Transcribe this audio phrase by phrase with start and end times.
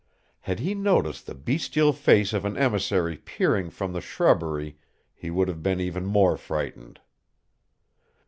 [0.39, 4.79] Had he noticed the bestial face of an emissary peering from the shrubbery
[5.13, 6.99] he would have been even more frightened.